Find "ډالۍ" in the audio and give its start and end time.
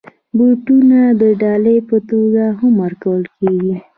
1.41-1.77